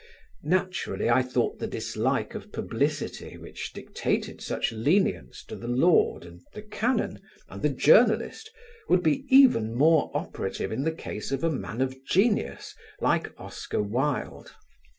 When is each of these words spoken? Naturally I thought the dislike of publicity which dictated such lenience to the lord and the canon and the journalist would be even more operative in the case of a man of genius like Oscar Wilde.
Naturally 0.41 1.11
I 1.11 1.21
thought 1.21 1.59
the 1.59 1.67
dislike 1.67 2.33
of 2.33 2.51
publicity 2.51 3.37
which 3.37 3.71
dictated 3.71 4.41
such 4.41 4.71
lenience 4.71 5.43
to 5.45 5.55
the 5.55 5.67
lord 5.67 6.25
and 6.25 6.41
the 6.55 6.63
canon 6.63 7.19
and 7.49 7.61
the 7.61 7.69
journalist 7.69 8.49
would 8.89 9.03
be 9.03 9.27
even 9.29 9.75
more 9.75 10.09
operative 10.15 10.71
in 10.71 10.85
the 10.85 10.91
case 10.91 11.31
of 11.31 11.43
a 11.43 11.51
man 11.51 11.81
of 11.81 12.03
genius 12.03 12.73
like 12.99 13.31
Oscar 13.39 13.83
Wilde. 13.83 14.49